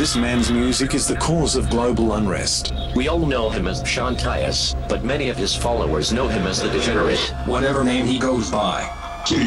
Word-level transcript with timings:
This 0.00 0.16
man's 0.16 0.50
music 0.50 0.94
is 0.94 1.06
the 1.06 1.16
cause 1.16 1.56
of 1.56 1.68
global 1.68 2.14
unrest. 2.14 2.72
We 2.96 3.08
all 3.08 3.26
know 3.26 3.50
him 3.50 3.68
as 3.68 3.86
Sean 3.86 4.16
Tyas, 4.16 4.74
but 4.88 5.04
many 5.04 5.28
of 5.28 5.36
his 5.36 5.54
followers 5.54 6.10
know 6.10 6.26
him 6.26 6.46
as 6.46 6.62
the 6.62 6.70
Degenerate. 6.70 7.18
Whatever 7.44 7.84
name 7.84 8.06
he 8.06 8.18
goes 8.18 8.50
by. 8.50 8.88
He 9.26 9.44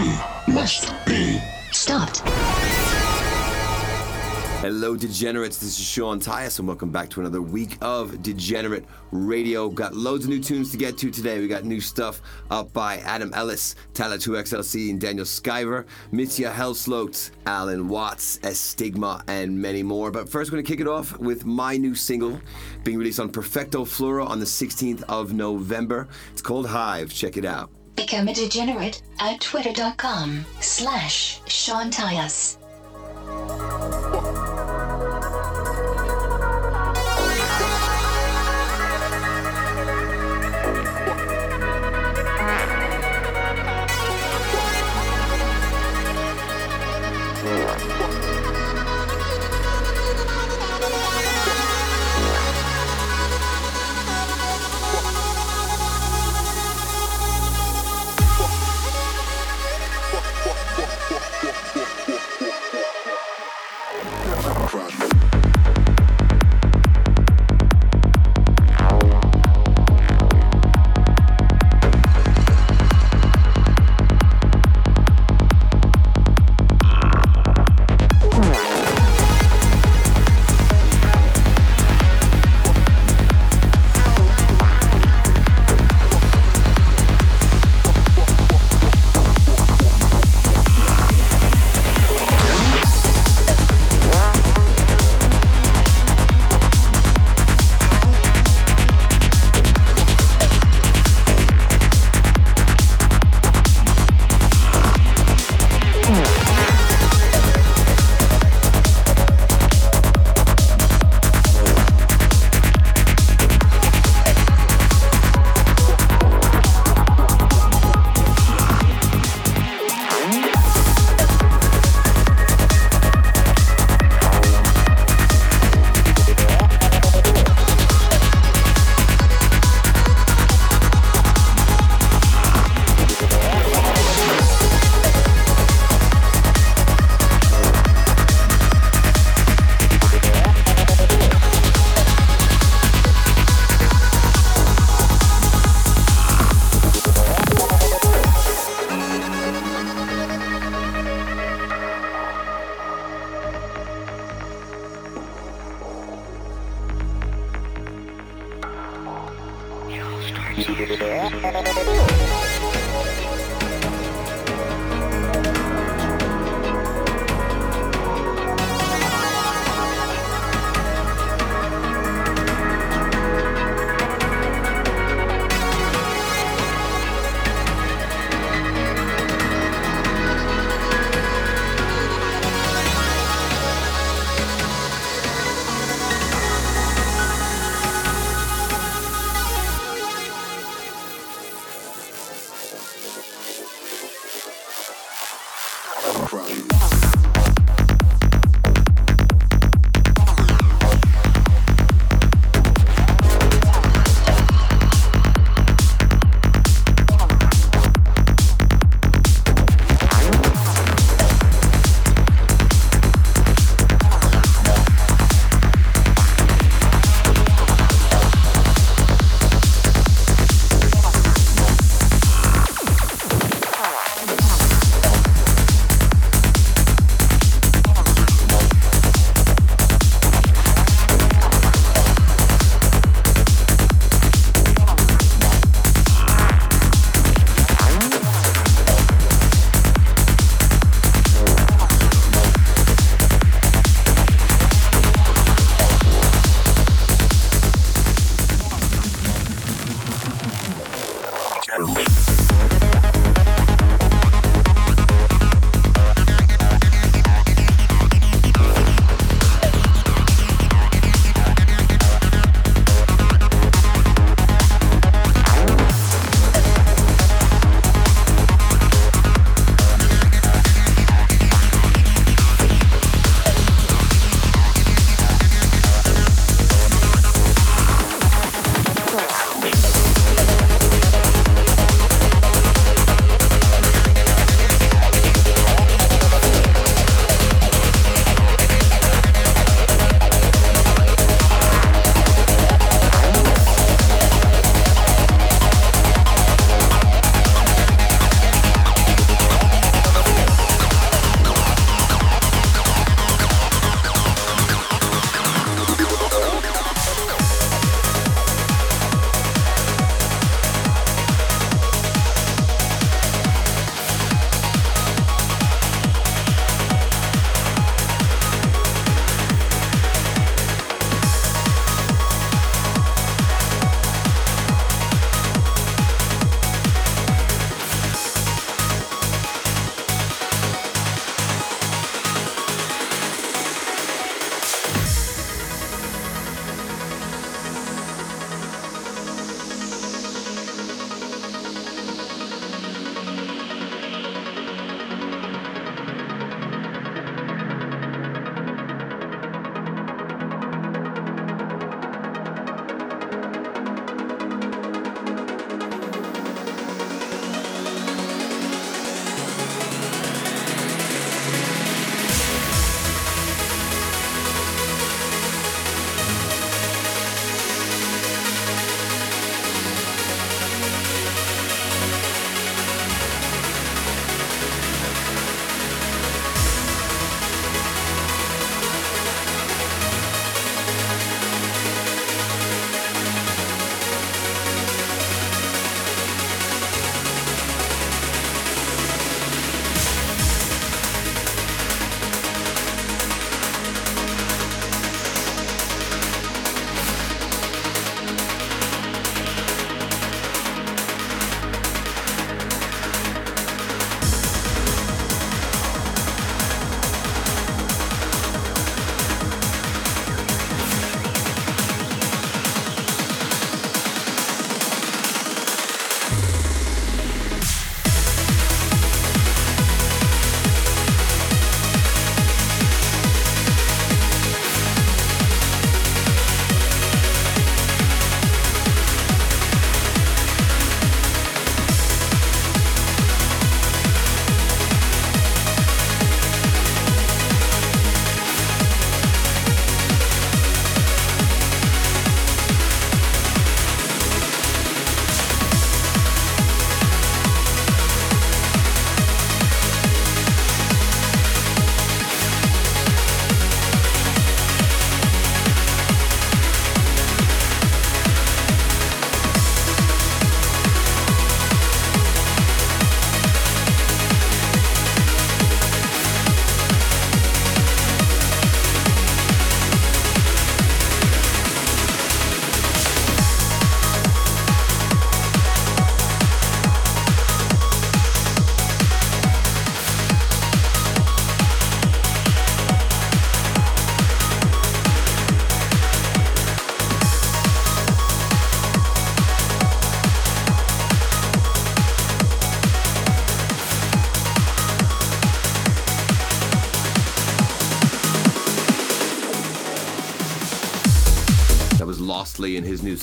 must 0.47 0.93
be 1.07 1.41
Stopped. 1.71 2.21
Hello, 4.63 4.95
degenerates. 4.95 5.57
This 5.57 5.77
is 5.77 5.85
Sean 5.85 6.21
Tyas, 6.21 6.57
and 6.57 6.65
welcome 6.65 6.89
back 6.89 7.09
to 7.09 7.19
another 7.19 7.41
week 7.41 7.77
of 7.81 8.23
Degenerate 8.23 8.85
Radio. 9.11 9.67
Got 9.67 9.93
loads 9.93 10.23
of 10.23 10.29
new 10.29 10.39
tunes 10.39 10.71
to 10.71 10.77
get 10.77 10.97
to 10.99 11.11
today. 11.11 11.41
We 11.41 11.49
got 11.49 11.65
new 11.65 11.81
stuff 11.81 12.21
up 12.49 12.71
by 12.71 12.99
Adam 12.99 13.33
Ellis, 13.33 13.75
Tyler 13.93 14.15
2XLC, 14.15 14.89
and 14.89 15.01
Daniel 15.01 15.25
Skyver, 15.25 15.85
Mitya 16.13 16.49
Helsloat, 16.49 17.31
Alan 17.45 17.89
Watts, 17.89 18.37
Estigma, 18.37 19.21
and 19.27 19.61
many 19.61 19.83
more. 19.83 20.11
But 20.11 20.29
first, 20.29 20.49
we're 20.49 20.55
going 20.55 20.65
to 20.65 20.71
kick 20.71 20.79
it 20.79 20.87
off 20.87 21.19
with 21.19 21.43
my 21.43 21.75
new 21.75 21.93
single 21.93 22.39
being 22.85 22.97
released 22.97 23.19
on 23.19 23.31
Perfecto 23.31 23.83
Fluoro 23.83 24.25
on 24.25 24.39
the 24.39 24.45
16th 24.45 25.03
of 25.09 25.33
November. 25.33 26.07
It's 26.31 26.41
called 26.41 26.67
Hive. 26.67 27.13
Check 27.13 27.35
it 27.35 27.43
out. 27.43 27.69
Become 27.97 28.29
a 28.29 28.33
degenerate 28.33 29.01
at 29.19 29.41
twitter.com 29.41 30.45
slash 30.61 31.41
Sean 31.47 31.91
Tyas. 31.91 32.62
Thank 33.25 34.77
you. 34.77 34.82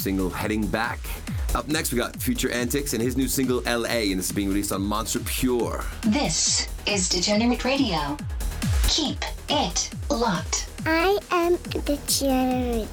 Single 0.01 0.31
Heading 0.31 0.67
Back. 0.67 0.99
Up 1.55 1.69
next, 1.69 1.93
we 1.93 1.99
got 1.99 2.17
Future 2.17 2.51
Antics 2.51 2.95
and 2.95 3.03
his 3.03 3.17
new 3.17 3.29
single 3.29 3.61
LA, 3.67 4.09
and 4.11 4.19
this 4.19 4.27
is 4.27 4.33
being 4.33 4.49
released 4.49 4.73
on 4.73 4.83
Monster 4.83 5.21
Pure. 5.21 5.85
This 6.07 6.69
is 6.87 7.09
Degenerate 7.09 7.65
Radio. 7.65 8.17
Keep 8.89 9.23
it 9.49 9.91
locked. 10.09 10.69
I 10.87 11.19
am 11.31 11.57
degenerate. 11.85 12.89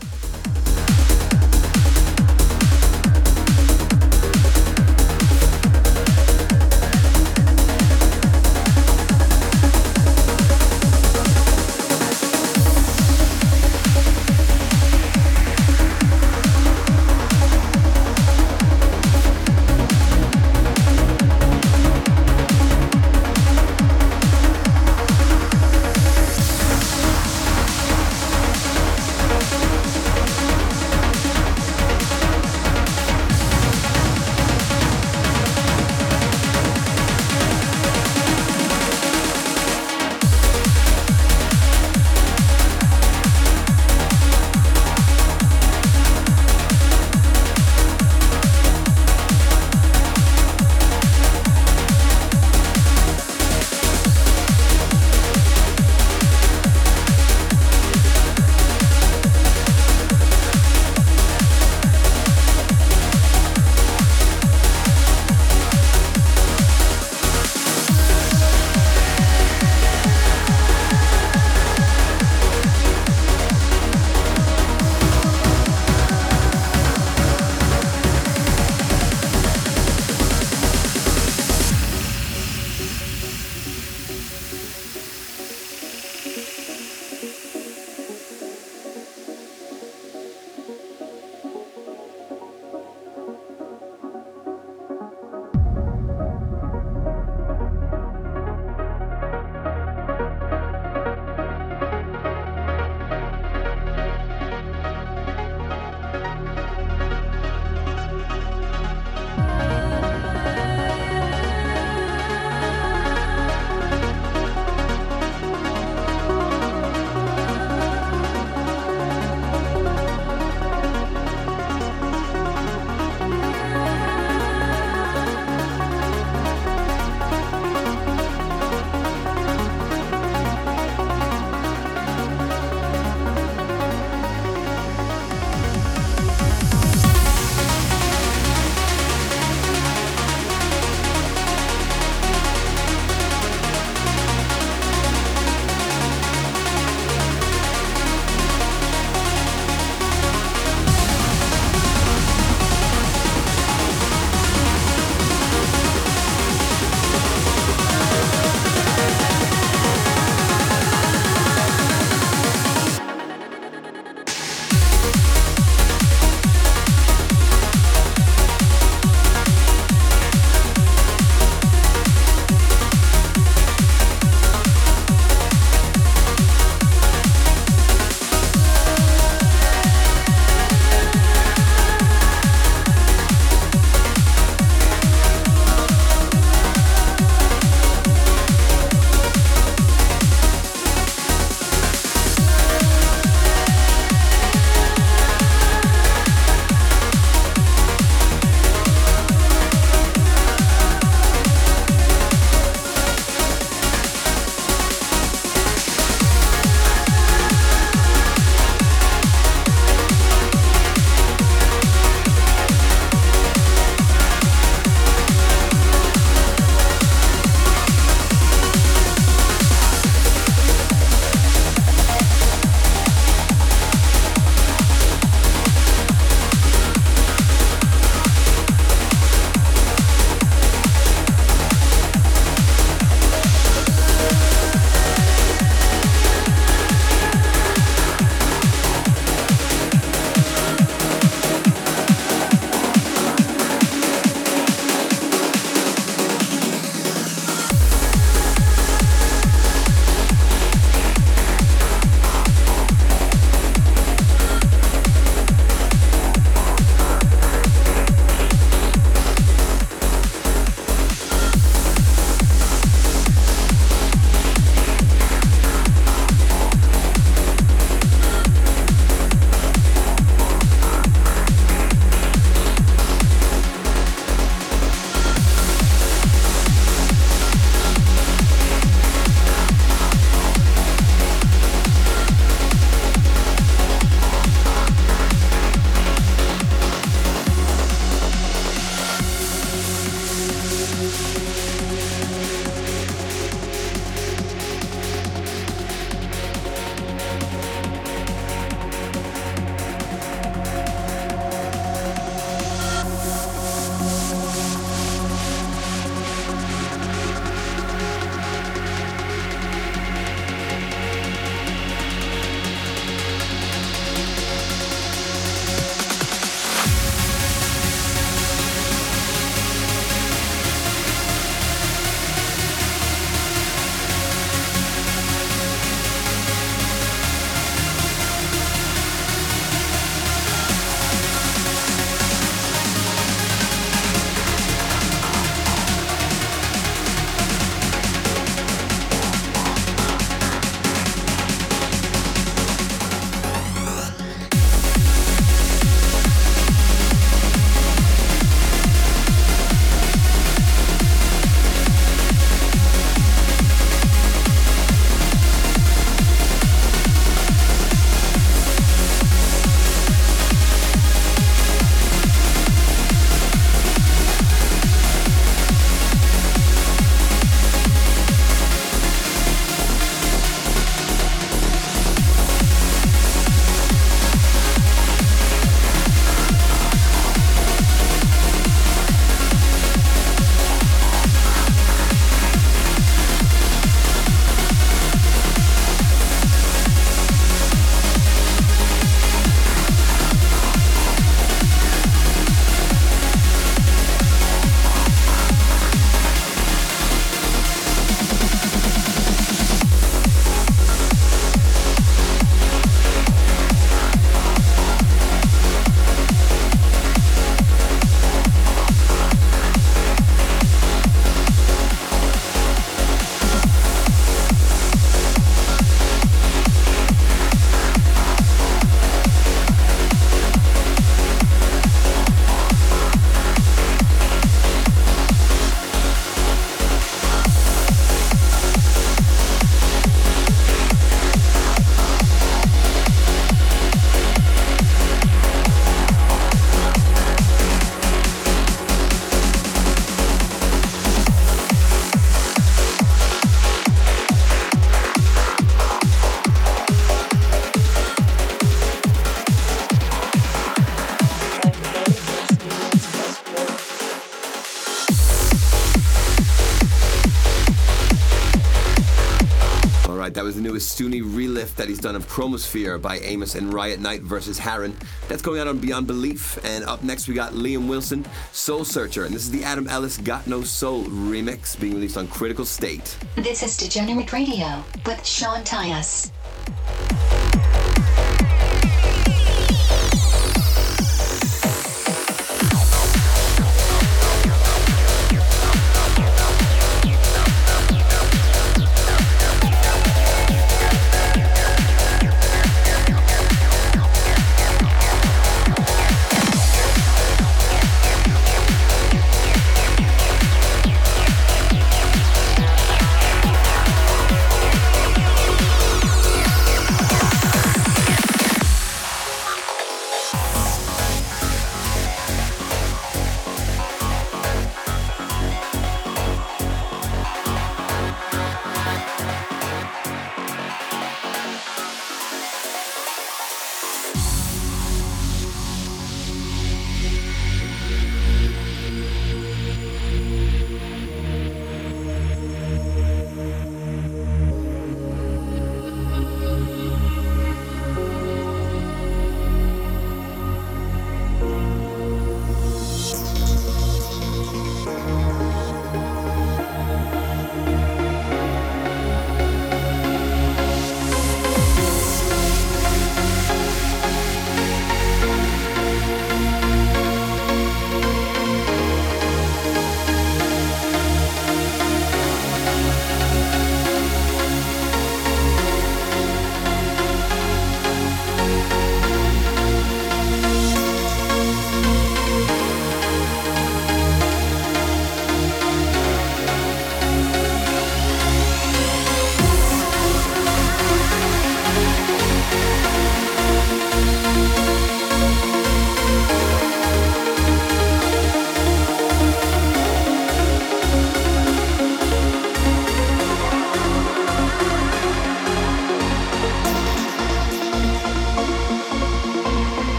Stoonie 460.77 461.21
relift 461.21 461.75
that 461.75 461.87
he's 461.87 461.99
done 461.99 462.15
of 462.15 462.27
Chromosphere 462.27 463.01
by 463.01 463.17
Amos 463.19 463.55
and 463.55 463.73
Riot 463.73 463.99
Knight 463.99 464.21
versus 464.21 464.59
Harren. 464.59 464.93
That's 465.27 465.41
going 465.41 465.59
out 465.59 465.67
on 465.67 465.79
Beyond 465.79 466.07
Belief. 466.07 466.57
And 466.65 466.83
up 466.85 467.03
next, 467.03 467.27
we 467.27 467.33
got 467.33 467.53
Liam 467.53 467.87
Wilson, 467.87 468.25
Soul 468.51 468.85
Searcher. 468.85 469.25
And 469.25 469.35
this 469.35 469.43
is 469.43 469.51
the 469.51 469.63
Adam 469.63 469.87
Ellis 469.87 470.17
Got 470.17 470.47
No 470.47 470.61
Soul 470.63 471.03
remix 471.05 471.79
being 471.79 471.95
released 471.95 472.17
on 472.17 472.27
Critical 472.27 472.65
State. 472.65 473.17
This 473.35 473.63
is 473.63 473.77
Degenerate 473.77 474.31
Radio 474.33 474.83
with 475.05 475.25
Sean 475.25 475.63
Tyas. 475.63 476.31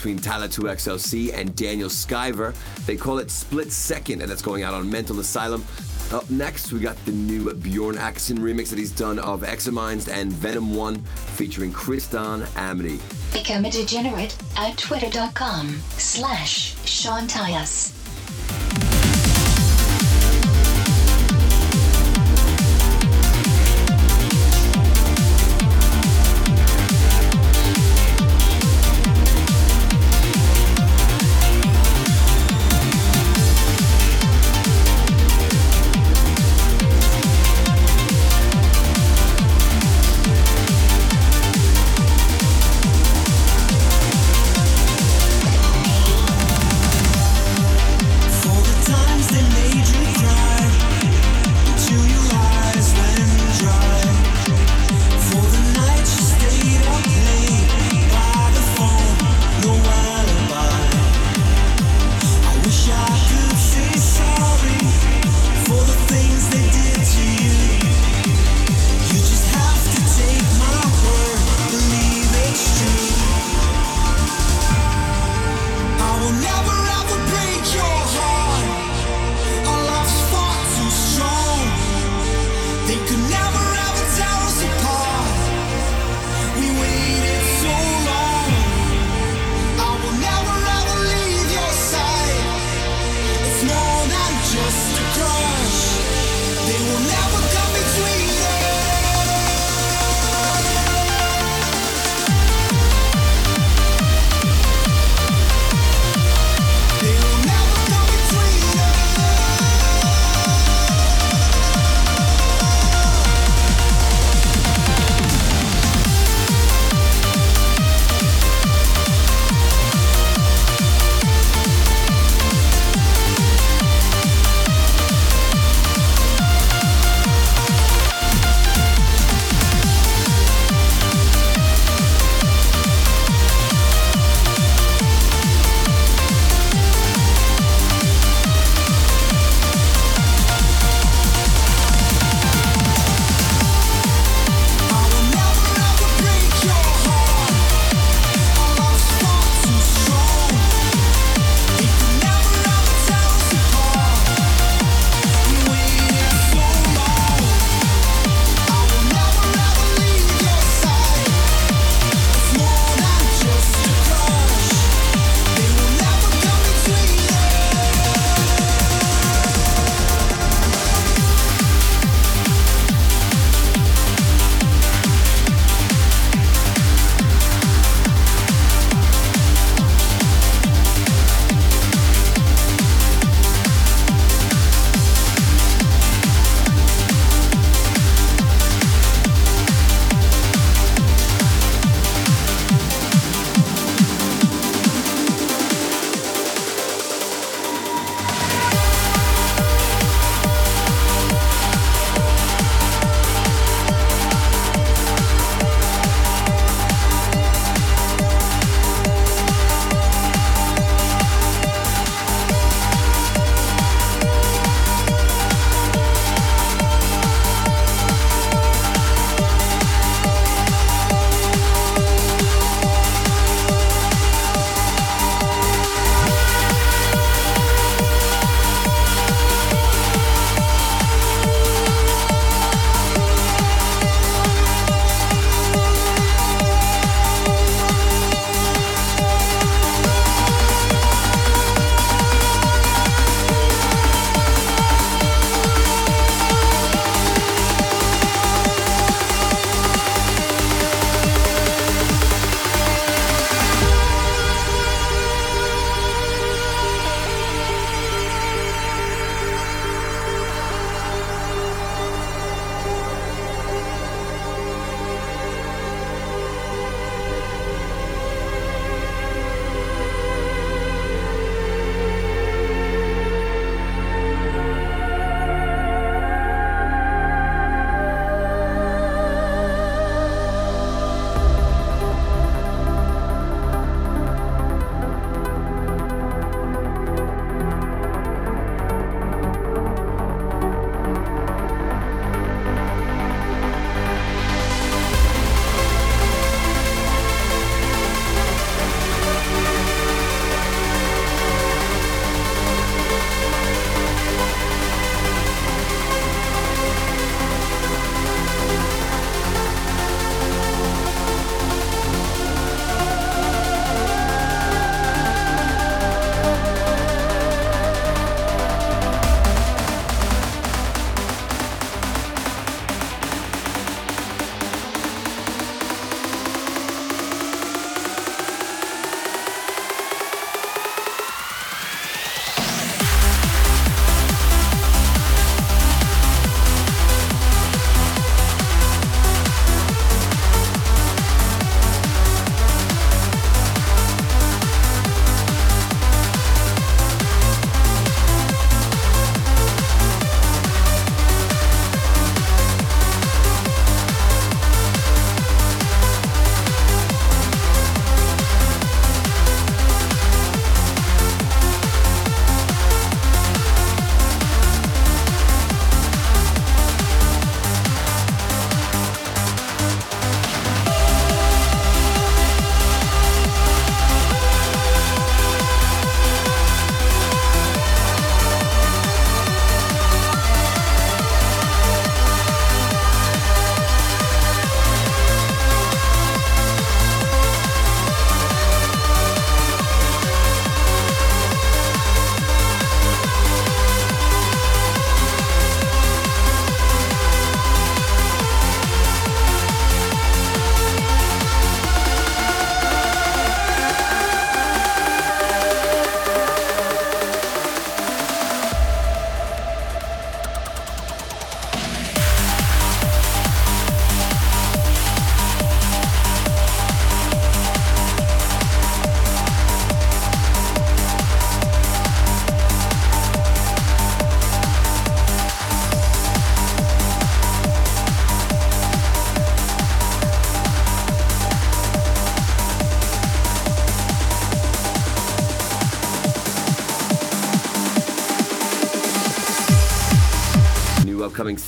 Between 0.00 0.18
Tyler 0.18 0.48
2XLC 0.48 1.34
and 1.34 1.54
Daniel 1.54 1.90
Skyver. 1.90 2.54
They 2.86 2.96
call 2.96 3.18
it 3.18 3.30
Split 3.30 3.70
Second, 3.70 4.22
and 4.22 4.30
that's 4.30 4.40
going 4.40 4.62
out 4.62 4.72
on 4.72 4.90
Mental 4.90 5.20
Asylum. 5.20 5.62
Up 6.10 6.28
next, 6.30 6.72
we 6.72 6.80
got 6.80 6.96
the 7.04 7.12
new 7.12 7.52
Bjorn 7.52 7.96
Akesson 7.96 8.38
remix 8.38 8.70
that 8.70 8.78
he's 8.78 8.92
done 8.92 9.18
of 9.18 9.44
Examines 9.44 10.08
and 10.08 10.32
Venom 10.32 10.74
1 10.74 10.96
featuring 11.36 11.70
Kristan 11.70 12.48
Amity. 12.56 12.98
Become 13.30 13.66
a 13.66 13.70
degenerate 13.70 14.34
at 14.56 14.78
twitter.com 14.78 15.68
slash 15.98 16.82
Sean 16.86 17.26
Tyas. 17.26 17.99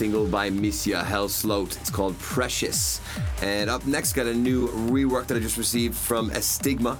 Single 0.03 0.27
by 0.27 0.51
Misja 0.51 1.05
Helsloot. 1.05 1.81
It's 1.81 1.89
called 1.89 2.19
Precious. 2.19 3.01
And 3.41 3.71
up 3.71 3.87
next, 3.87 4.15
got 4.15 4.27
a 4.27 4.35
new 4.35 4.67
rework 4.91 5.29
that 5.29 5.37
I 5.37 5.39
just 5.39 5.57
received 5.57 5.95
from 5.95 6.29
Estigma 6.31 6.99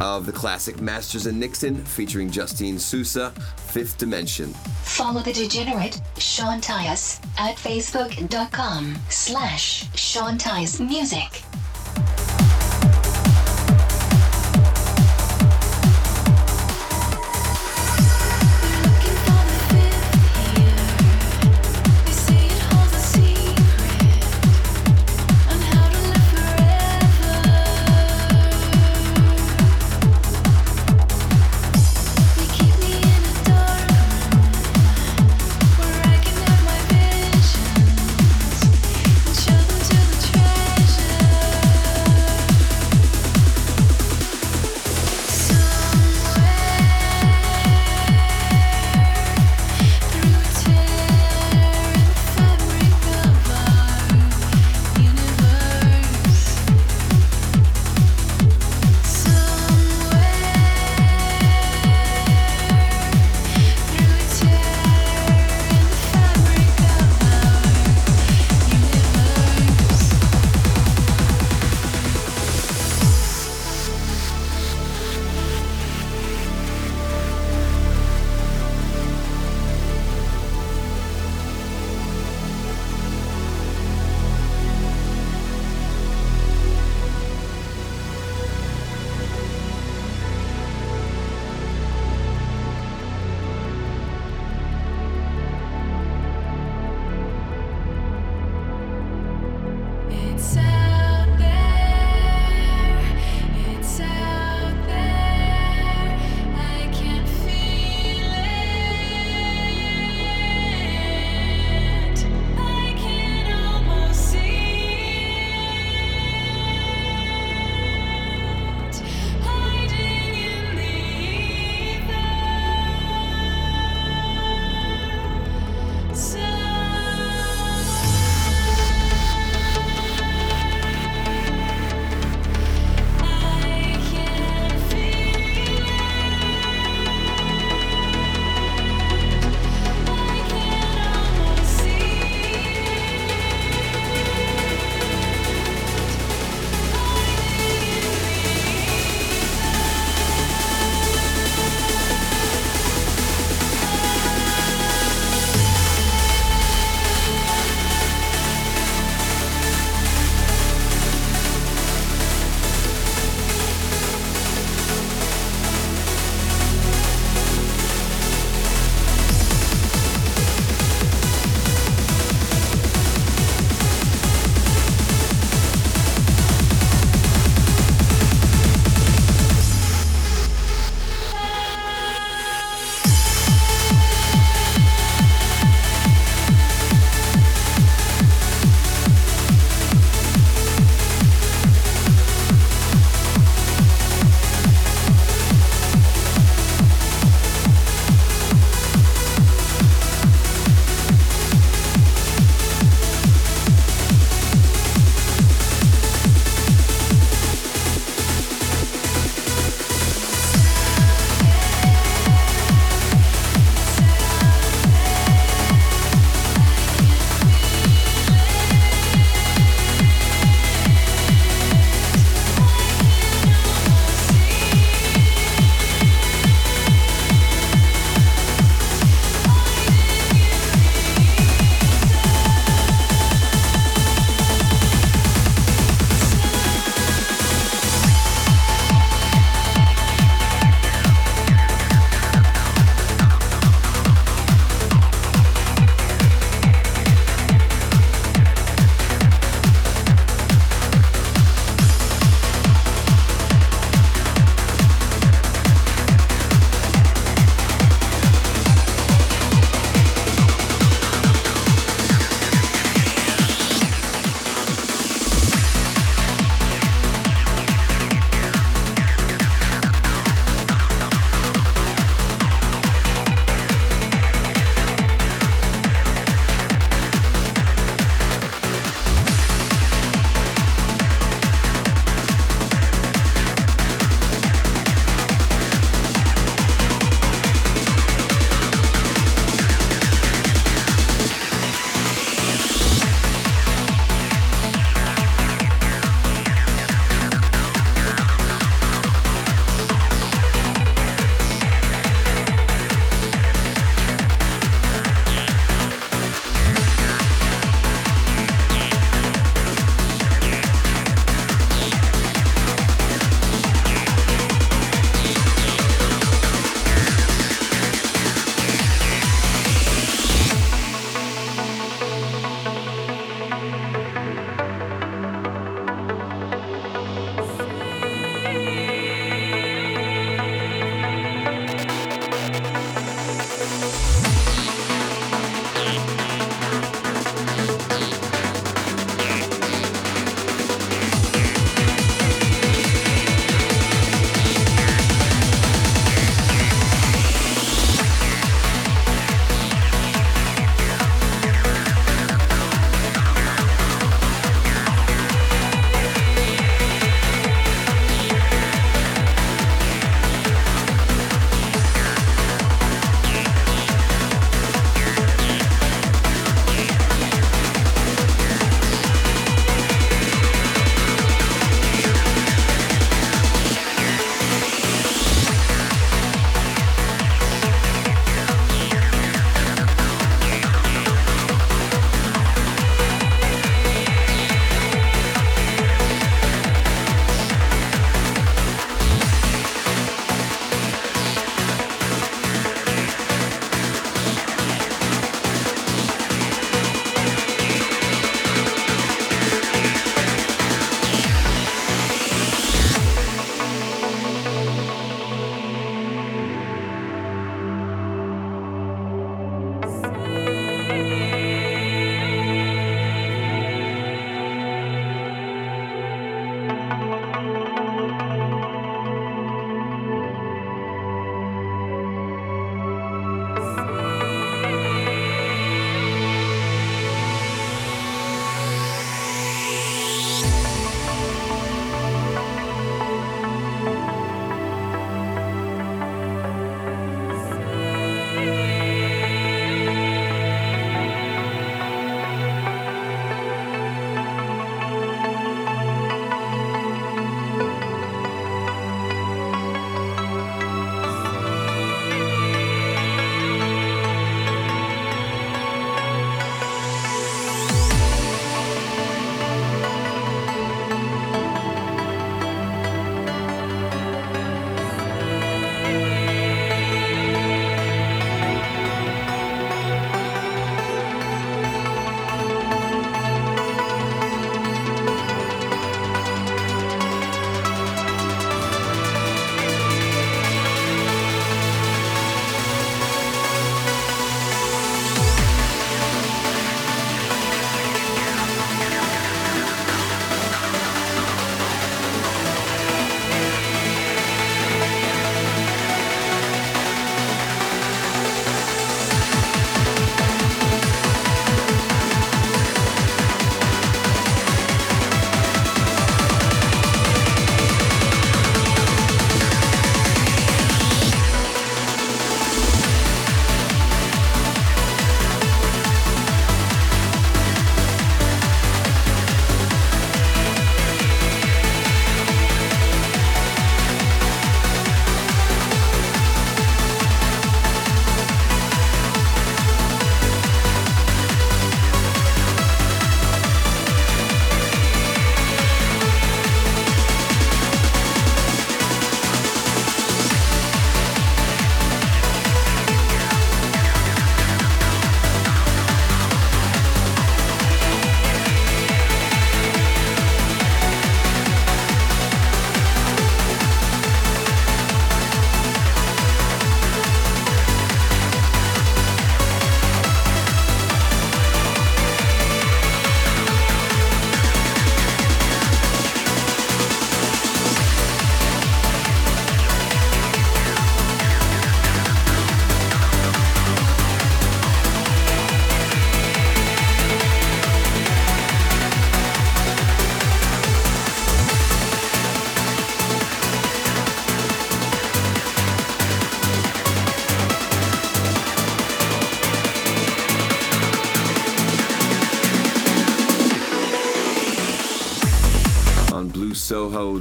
of 0.00 0.24
the 0.24 0.32
classic 0.32 0.80
Masters 0.80 1.26
and 1.26 1.38
Nixon 1.38 1.84
featuring 1.84 2.30
Justine 2.30 2.76
Suissa, 2.76 3.32
Fifth 3.58 3.98
Dimension. 3.98 4.54
Follow 4.82 5.20
the 5.20 5.34
degenerate 5.34 6.00
Sean 6.16 6.58
Tyas 6.62 7.22
at 7.36 7.56
facebook.com 7.56 8.96
slash 9.10 9.94
Sean 9.94 10.38
Tyas 10.38 10.80
Music. 10.80 11.42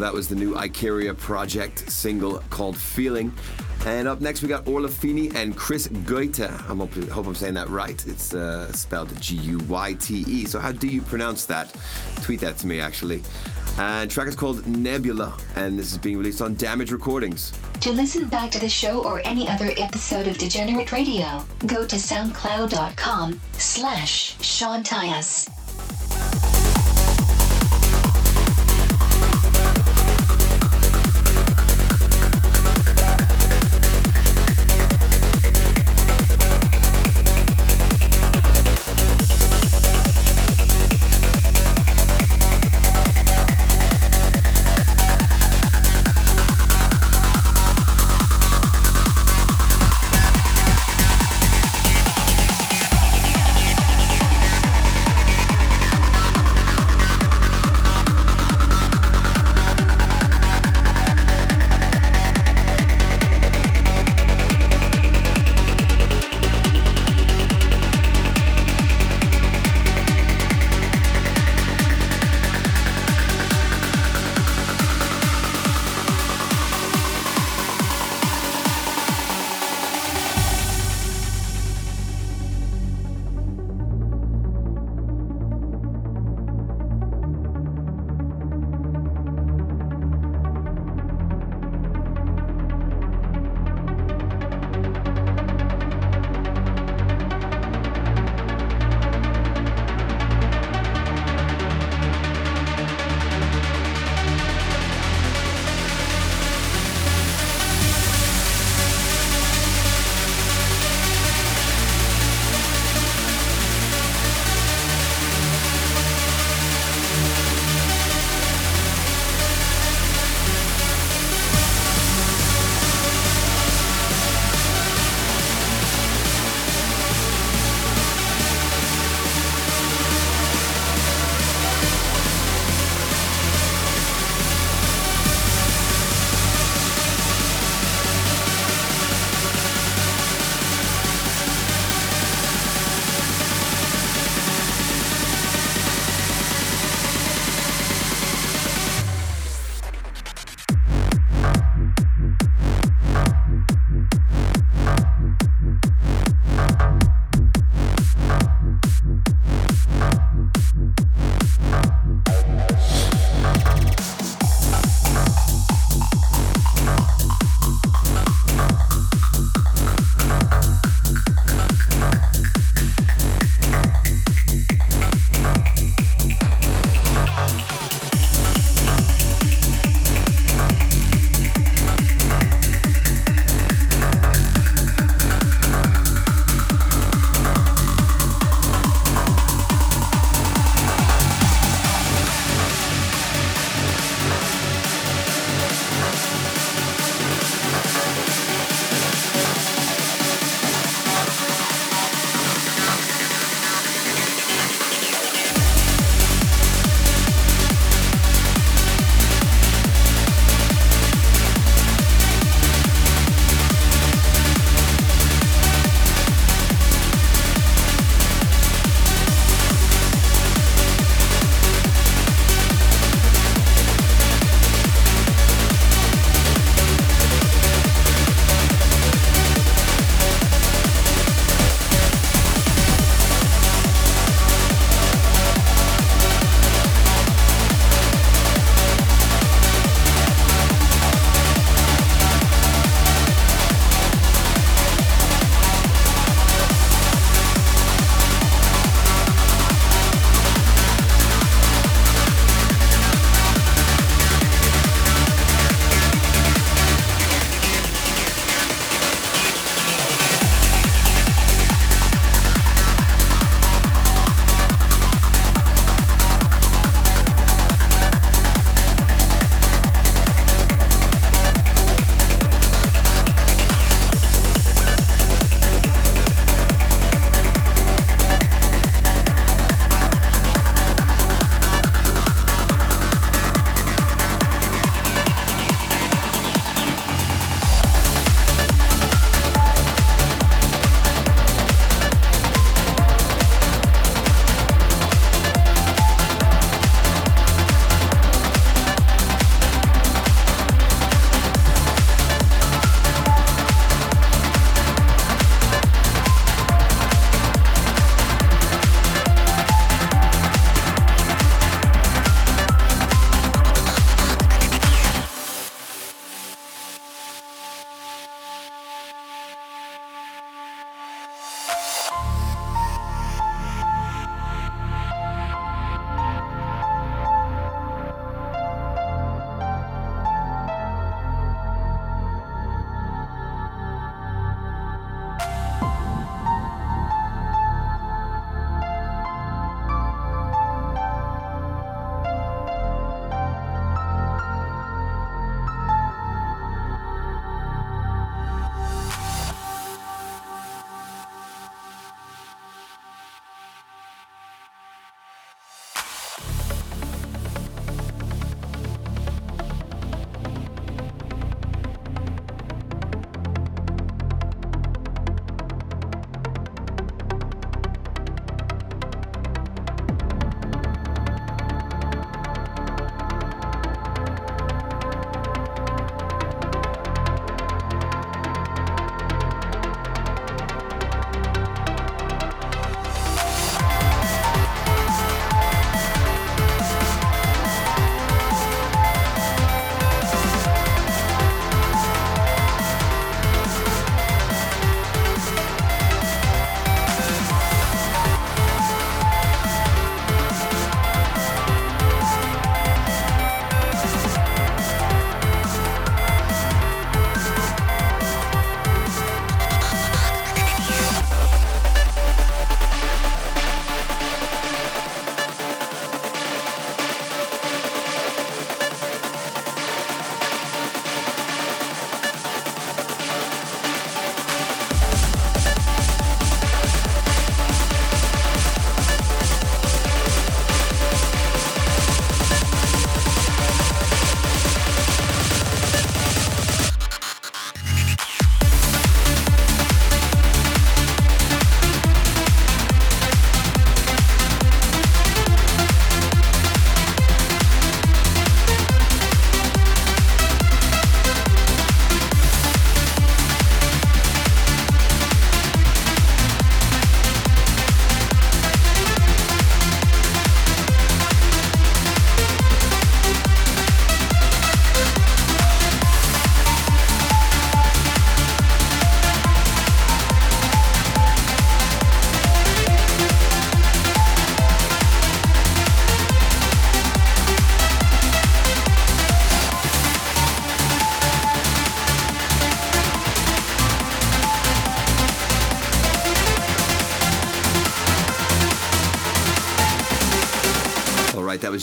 That 0.08 0.14
was 0.14 0.30
the 0.30 0.36
new 0.36 0.54
Icaria 0.54 1.18
project 1.18 1.92
single 1.92 2.40
called 2.50 2.78
Feeling. 2.78 3.34
And 3.86 4.08
up 4.08 4.22
next, 4.22 4.42
we 4.42 4.48
got 4.48 4.66
Orla 4.66 4.88
Feeney 4.88 5.32
and 5.36 5.54
Chris 5.54 5.90
Goite. 5.90 6.50
I 6.50 7.12
hope, 7.12 7.28
I'm 7.28 7.36
saying 7.36 7.56
that 7.56 7.68
right. 7.68 8.08
It's 8.08 8.34
uh, 8.34 8.72
spelled 8.72 9.14
G 9.20 9.36
U 9.36 9.58
Y 9.68 9.96
T 9.96 10.24
E. 10.26 10.46
So, 10.46 10.60
how 10.60 10.72
do 10.72 10.88
you 10.88 11.02
pronounce 11.02 11.46
that? 11.48 11.76
Tweet 12.22 12.40
that 12.40 12.58
to 12.60 12.68
me, 12.68 12.80
actually. 12.80 13.22
And 13.80 14.10
track 14.10 14.30
is 14.30 14.36
called 14.38 14.66
Nebula, 14.66 15.38
and 15.58 15.78
this 15.78 15.92
is 15.92 15.98
being 15.98 16.18
released 16.18 16.42
on 16.42 16.56
Damage 16.56 16.94
Recordings. 16.94 17.52
To 17.82 17.92
listen 17.92 18.30
back 18.30 18.50
to 18.52 18.60
the 18.60 18.70
show 18.70 19.04
or 19.04 19.22
any 19.26 19.50
other 19.50 19.74
episode 19.76 20.28
of 20.30 20.38
Degenerate 20.38 20.94
Radio, 20.94 21.44
go 21.66 21.86
to 21.86 21.98
soundcloud.com 21.98 23.42
slash 23.52 24.38
Sean. 24.42 24.86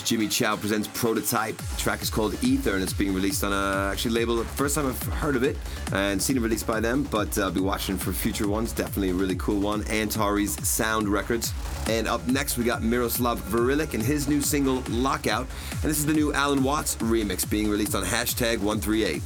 Jimmy 0.04 0.28
Chow 0.28 0.54
presents 0.56 0.86
Prototype. 0.92 1.56
The 1.56 1.76
track 1.78 2.02
is 2.02 2.10
called 2.10 2.36
Ether, 2.44 2.74
and 2.74 2.82
it's 2.82 2.92
being 2.92 3.14
released 3.14 3.42
on 3.42 3.52
a 3.54 3.90
actually 3.90 4.10
label. 4.12 4.44
First 4.44 4.74
time 4.74 4.86
I've 4.86 5.02
heard 5.14 5.34
of 5.34 5.42
it 5.42 5.56
and 5.92 6.22
seen 6.22 6.36
it 6.36 6.40
released 6.40 6.66
by 6.66 6.78
them, 6.78 7.04
but 7.04 7.38
uh, 7.38 7.44
I'll 7.44 7.50
be 7.50 7.60
watching 7.60 7.96
for 7.96 8.12
future 8.12 8.46
ones. 8.46 8.72
Definitely 8.72 9.10
a 9.10 9.14
really 9.14 9.36
cool 9.36 9.60
one. 9.60 9.82
Antares 9.88 10.52
Sound 10.66 11.08
Records. 11.08 11.54
And 11.88 12.06
up 12.06 12.26
next, 12.26 12.58
we 12.58 12.64
got 12.64 12.82
Miroslav 12.82 13.40
Vrlik 13.40 13.94
and 13.94 14.02
his 14.02 14.28
new 14.28 14.42
single 14.42 14.82
Lockout, 14.90 15.46
and 15.70 15.90
this 15.90 15.98
is 15.98 16.06
the 16.06 16.12
new 16.12 16.34
Allen 16.34 16.62
Watts 16.62 16.96
remix 16.96 17.48
being 17.48 17.70
released 17.70 17.94
on 17.94 18.04
hashtag 18.04 18.58
138. 18.58 19.22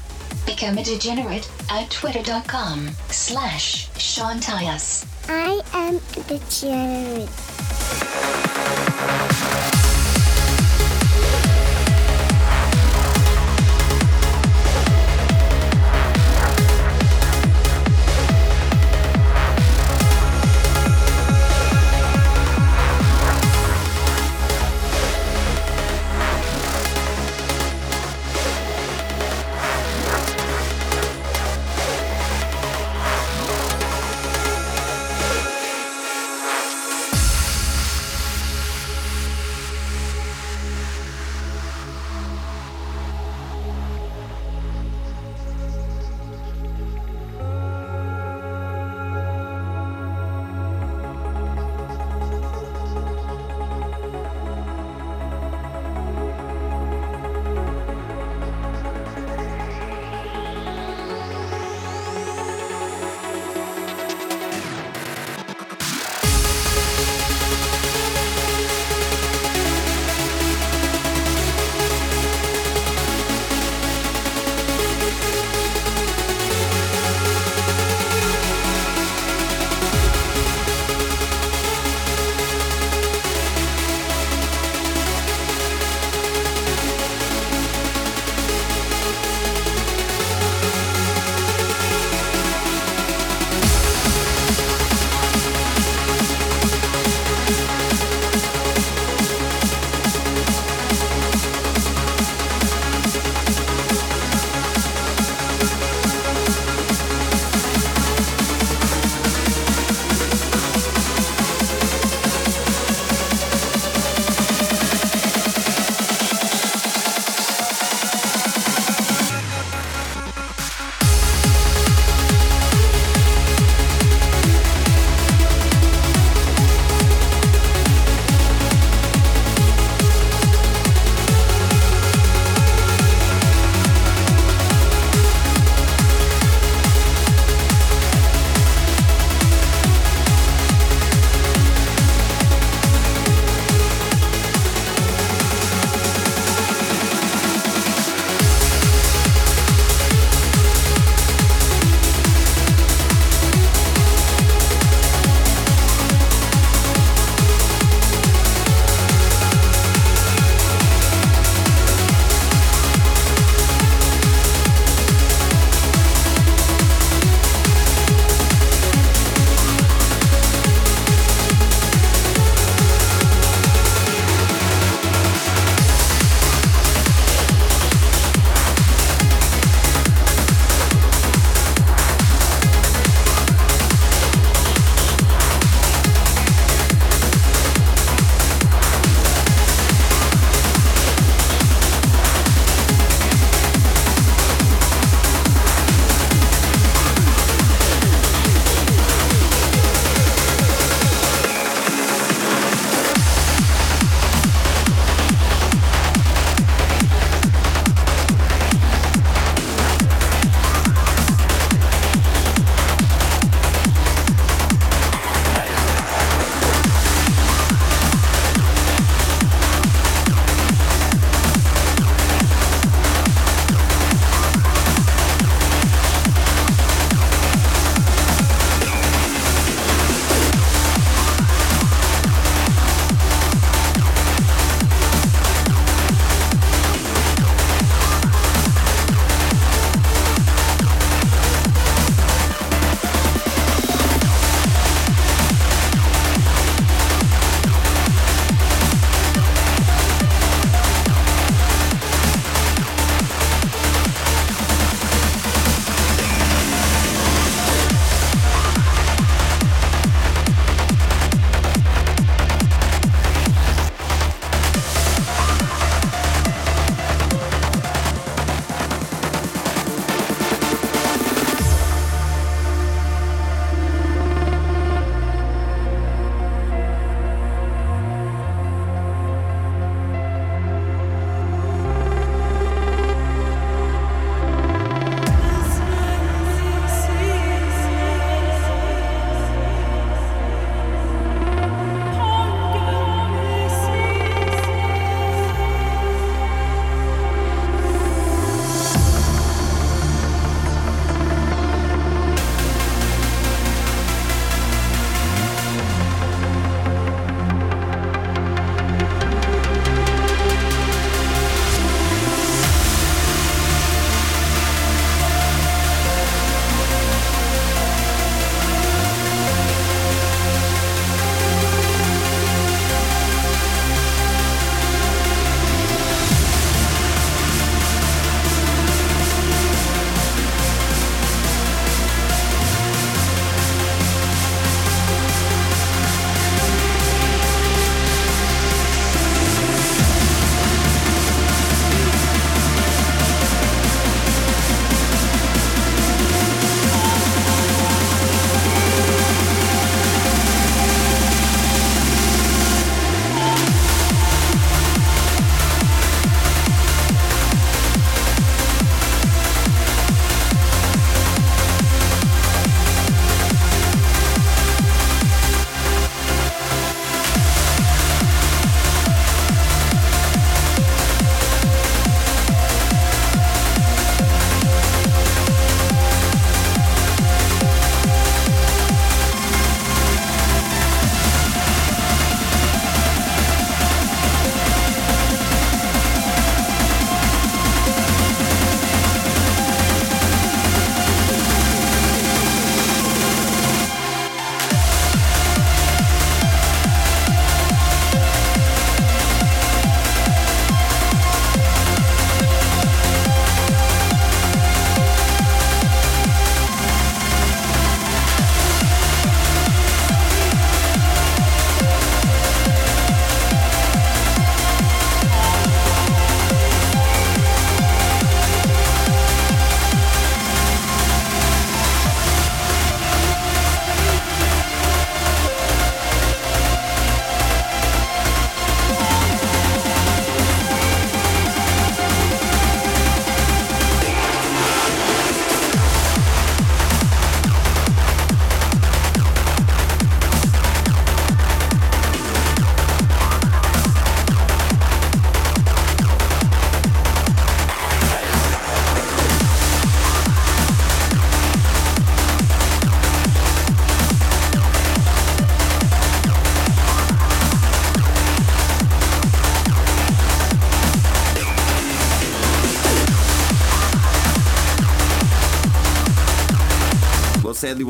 Become 0.47 0.79
a 0.79 0.85
degenerate 0.85 1.51
at 1.70 1.91
twitter.com 1.91 2.89
slash 3.09 3.91
Sean 3.99 4.39
Tyas. 4.39 5.07
I 5.29 5.61
am 5.74 5.97
a 5.97 6.29
degenerate. 6.29 7.29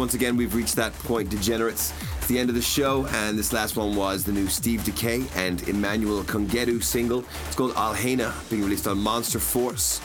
Once 0.09 0.15
again, 0.15 0.39
we've 0.39 0.55
reached 0.55 0.75
that 0.75 0.95
point, 1.01 1.29
degenerates. 1.29 1.93
It's 2.17 2.29
the 2.29 2.39
end 2.39 2.49
of 2.49 2.55
the 2.55 2.63
show, 2.63 3.05
and 3.09 3.39
this 3.39 3.53
last 3.53 3.77
one 3.77 3.95
was 3.95 4.25
the 4.25 4.33
new 4.33 4.47
Steve 4.47 4.81
Dekay 4.81 5.29
and 5.37 5.69
Emanuele 5.69 6.25
Congeddu 6.25 6.83
single. 6.83 7.27
It's 7.47 7.55
called 7.55 7.75
Alhena, 7.75 8.33
being 8.49 8.63
released 8.63 8.87
on 8.87 8.97
Monster 8.97 9.39
Force. 9.39 10.01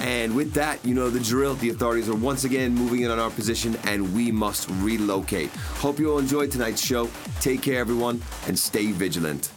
And 0.00 0.34
with 0.34 0.54
that, 0.54 0.82
you 0.86 0.94
know 0.94 1.10
the 1.10 1.20
drill. 1.20 1.56
The 1.56 1.68
authorities 1.68 2.08
are 2.08 2.14
once 2.14 2.44
again 2.44 2.74
moving 2.74 3.02
in 3.02 3.10
on 3.10 3.18
our 3.18 3.28
position, 3.28 3.76
and 3.84 4.14
we 4.14 4.32
must 4.32 4.70
relocate. 4.80 5.50
Hope 5.50 5.98
you 5.98 6.10
all 6.10 6.18
enjoyed 6.18 6.50
tonight's 6.50 6.82
show. 6.82 7.10
Take 7.40 7.60
care, 7.60 7.78
everyone, 7.78 8.22
and 8.46 8.58
stay 8.58 8.90
vigilant. 8.90 9.50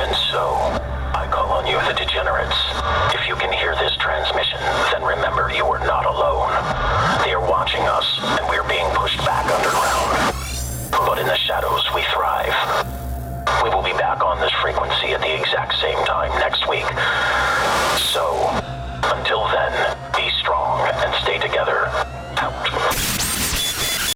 And 0.00 0.16
so, 0.30 0.48
I 1.12 1.28
call 1.30 1.50
on 1.50 1.66
you, 1.66 1.76
the 1.76 1.92
degenerates. 1.92 2.56
If 3.14 3.28
you 3.28 3.36
can 3.36 3.52
hear 3.52 3.74
this 3.74 3.94
transmission, 3.98 4.58
then 4.92 5.02
remember 5.02 5.52
you 5.54 5.66
are 5.66 5.86
not 5.86 6.06